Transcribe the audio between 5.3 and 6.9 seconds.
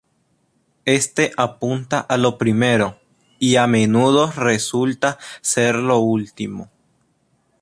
ser lo último.